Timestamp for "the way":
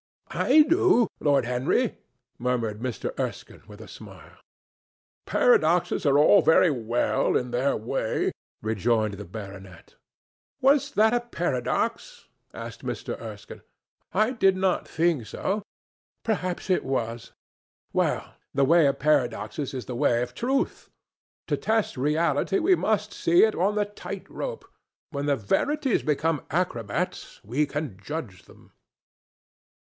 18.55-18.87, 19.85-20.23